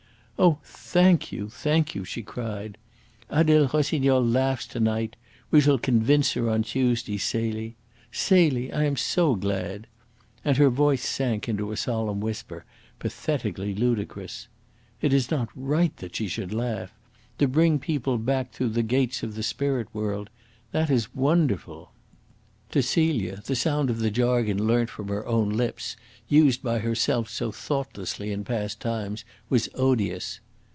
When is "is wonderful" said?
20.89-21.91